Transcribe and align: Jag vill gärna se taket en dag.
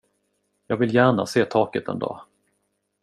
Jag 0.67 0.77
vill 0.77 0.95
gärna 0.95 1.25
se 1.25 1.45
taket 1.45 1.87
en 1.87 1.99
dag. 1.99 2.21